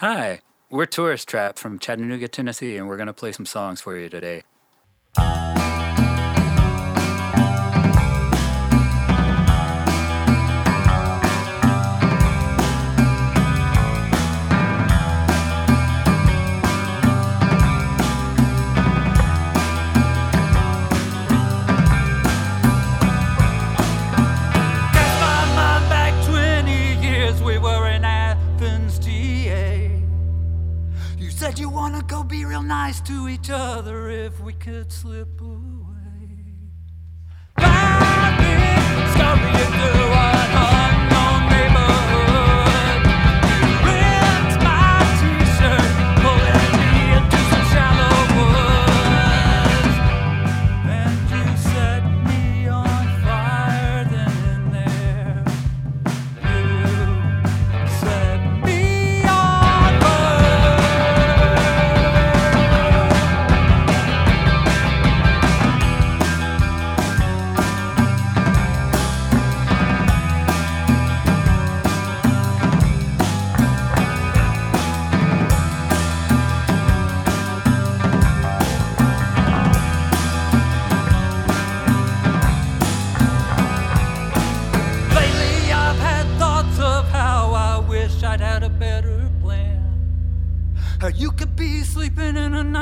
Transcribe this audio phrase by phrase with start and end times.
[0.00, 3.96] Hi, we're Tourist Trap from Chattanooga, Tennessee, and we're going to play some songs for
[3.96, 4.42] you today.
[33.06, 36.15] To each other if we could slip away.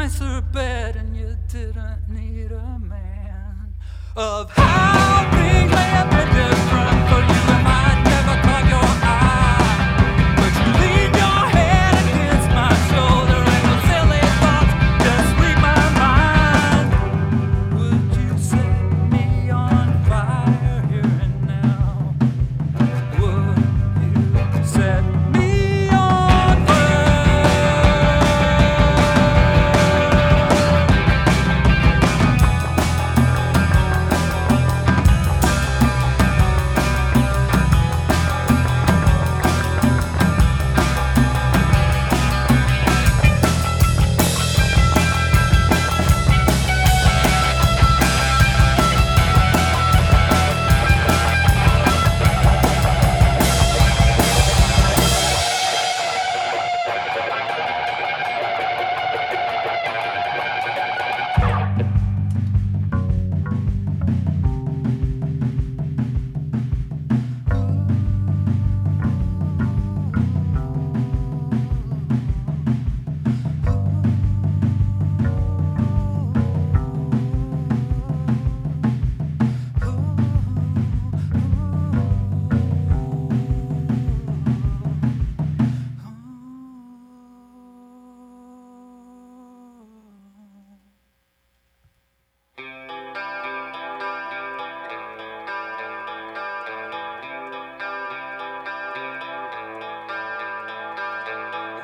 [0.04, 3.74] Nicer bed and you didn't need a man.
[4.14, 7.43] Of how things may been different for you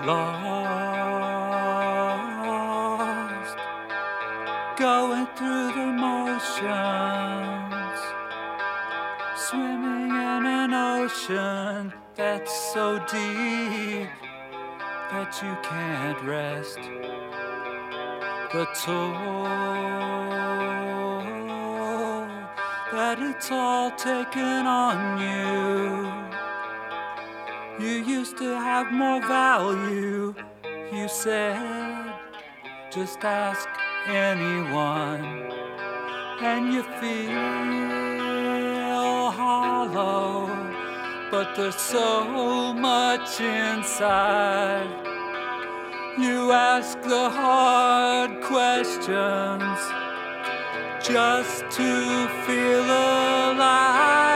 [0.03, 0.41] Lost,
[4.79, 6.71] going through the motions,
[9.37, 14.09] swimming in an ocean that's so deep
[15.11, 16.79] that you can't rest.
[18.53, 20.21] The toll
[22.93, 26.30] that it's all taken on you.
[27.81, 30.35] You used to have more value,
[30.93, 32.13] you said.
[32.93, 33.67] Just ask
[34.07, 35.25] anyone,
[36.43, 38.21] and you feel
[39.31, 40.47] hollow.
[41.31, 44.91] But there's so much inside.
[46.19, 49.79] You ask the hard questions
[51.03, 54.30] just to feel alive.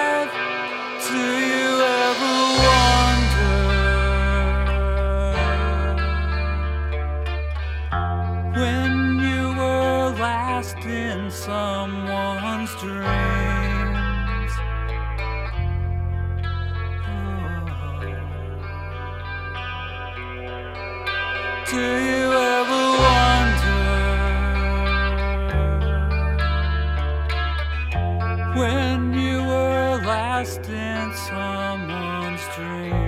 [31.34, 33.03] Someone's dreams?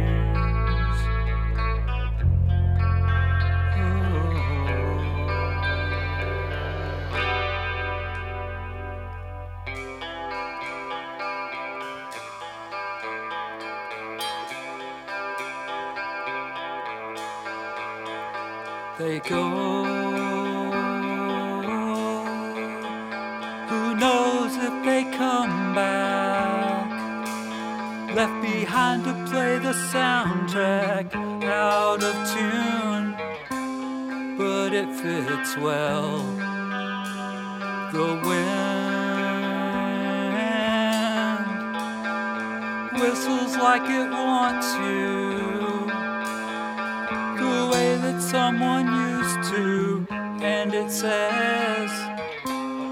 [48.17, 50.07] That someone used to,
[50.43, 51.91] and it says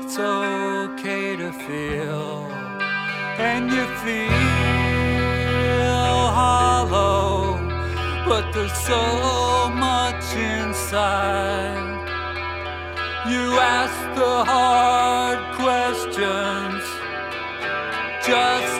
[0.04, 2.46] it's okay to feel,
[3.38, 4.34] and you feel
[6.40, 7.56] hollow,
[8.26, 11.92] but there's so much inside.
[13.26, 16.84] You ask the hard questions
[18.26, 18.73] just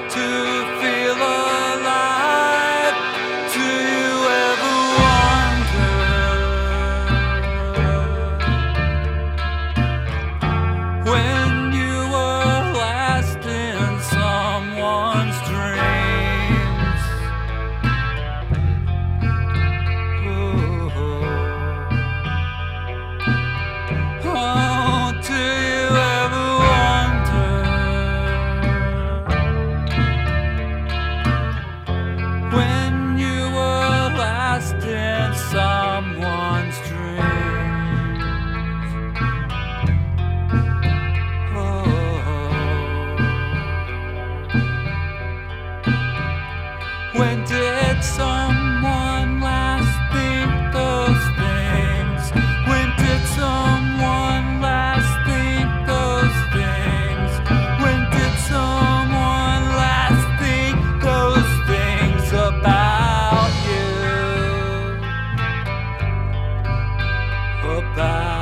[67.95, 68.34] goodbye.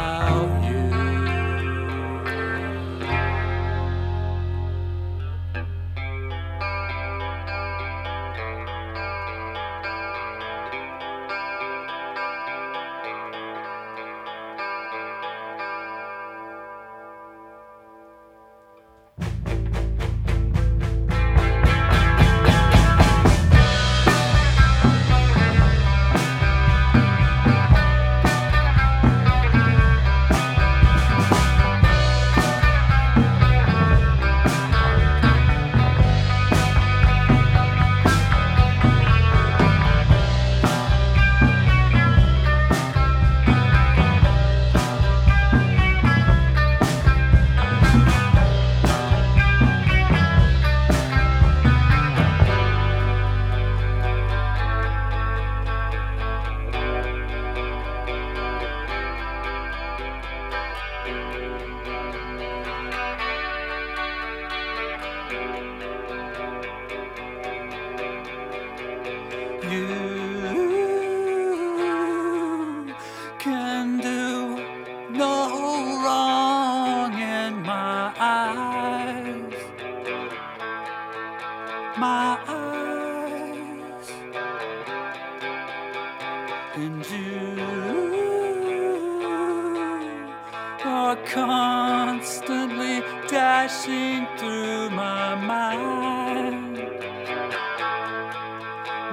[93.33, 96.77] dashing through my mind.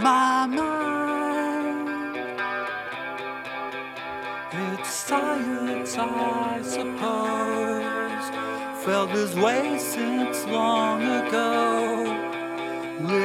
[0.04, 1.88] My mind.
[4.52, 8.26] It's science, I suppose.
[8.84, 11.56] Felt this way since long ago.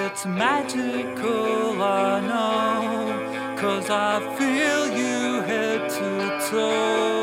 [0.04, 7.13] It's magical, I know, cause I feel you head to toe.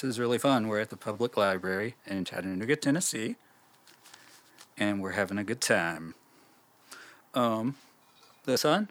[0.00, 0.68] This is really fun.
[0.68, 3.36] We're at the public library in Chattanooga, Tennessee,
[4.78, 6.14] and we're having a good time.
[7.34, 7.74] Um,
[8.44, 8.88] the sun.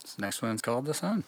[0.00, 1.24] This next one's called the sun.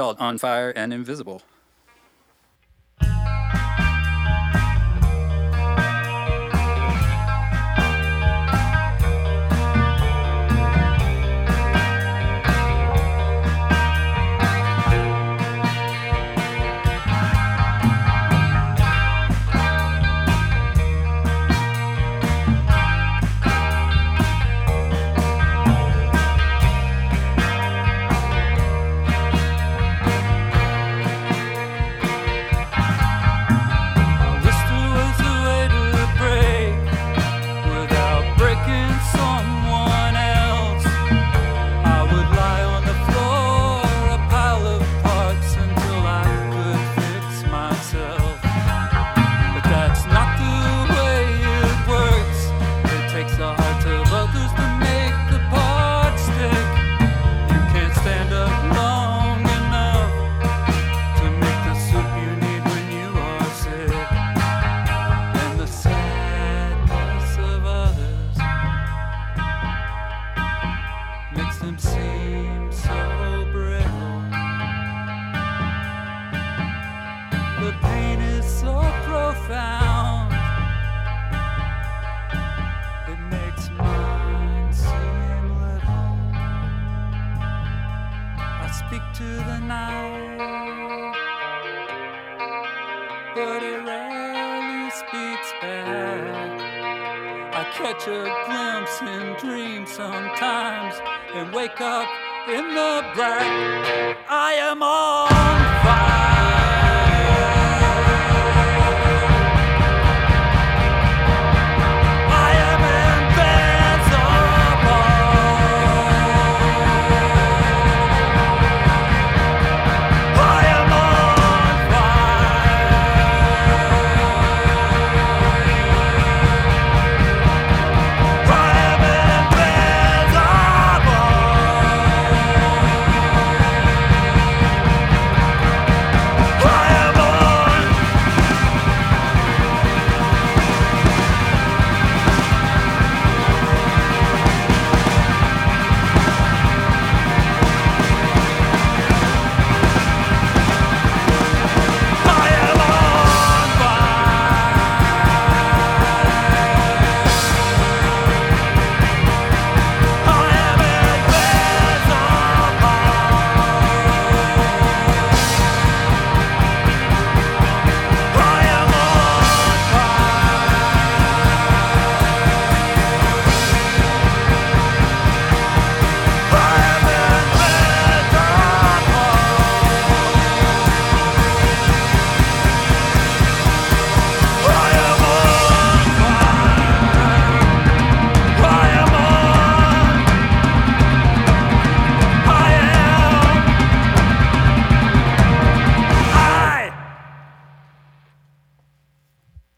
[0.00, 1.42] on fire and invisible.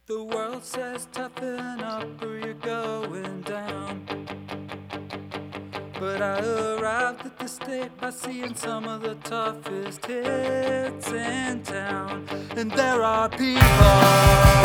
[0.06, 4.04] The world says toughen up or you're going down.
[6.00, 12.26] But I arrived at the state by seeing some of the toughest hits in town.
[12.56, 14.62] And there are people.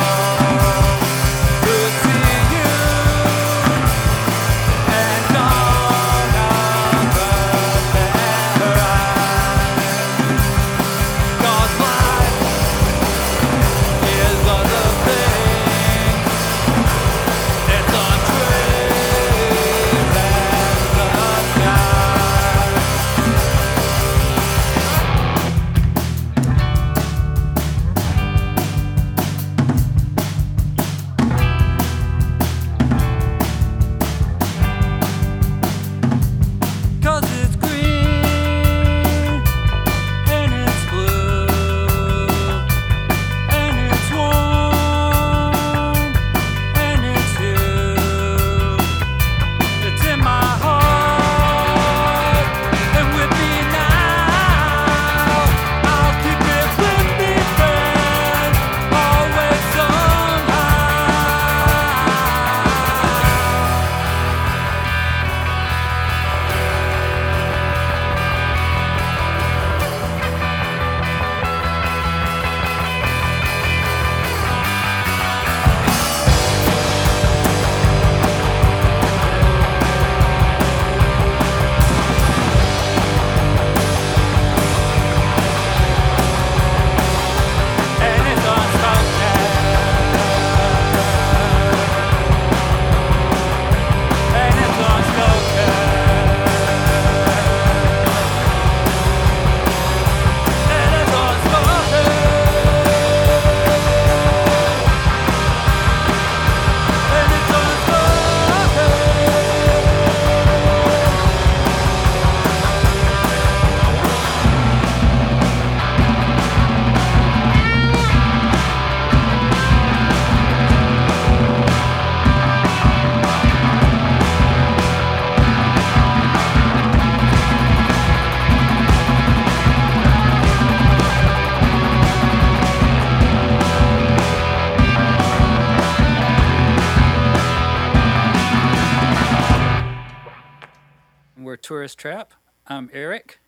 [141.96, 142.34] Trap.
[142.68, 143.40] I'm Eric.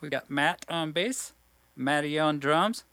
[0.00, 1.32] We got Matt on bass,
[1.76, 2.84] Matty on drums.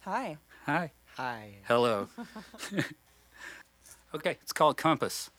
[0.00, 0.38] Hi.
[0.66, 0.92] Hi.
[1.16, 1.56] Hi.
[1.68, 2.08] Hello.
[4.14, 5.30] okay, it's called Compass.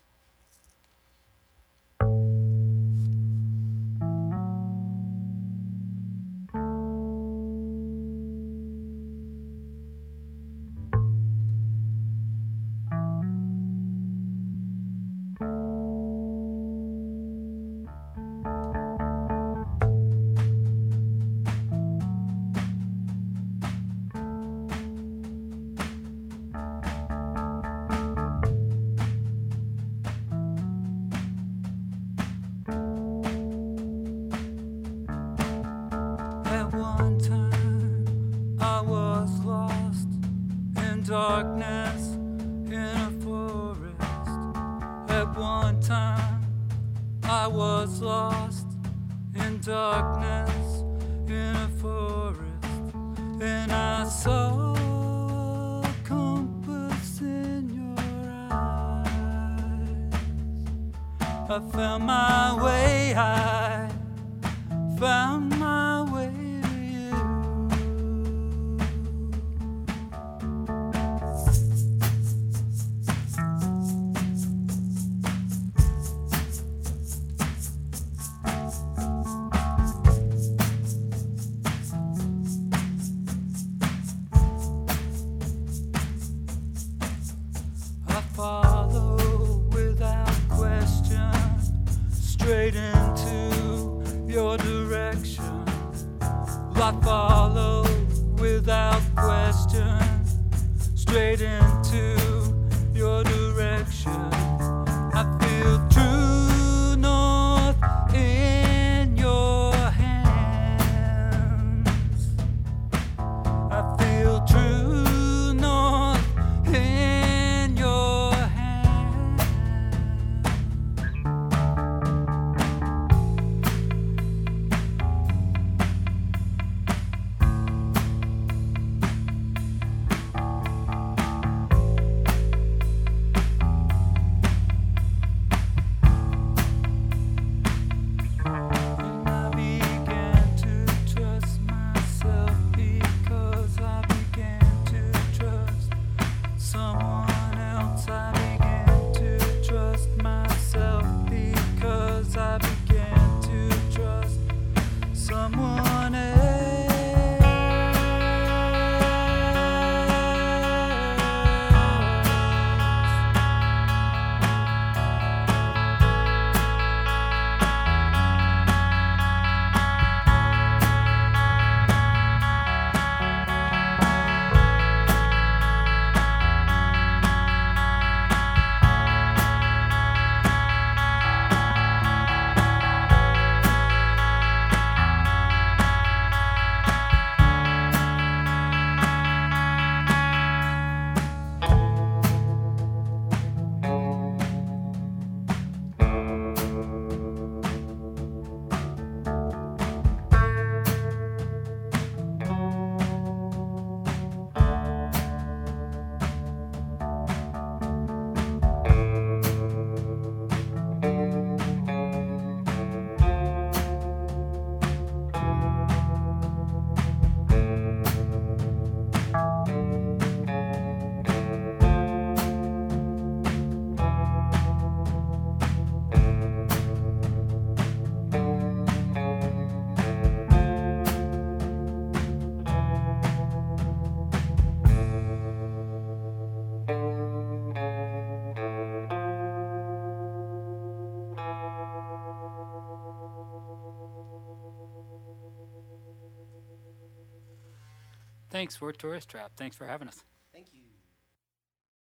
[248.54, 249.54] Thanks, we're Tourist Trap.
[249.58, 250.24] Thanks for having us.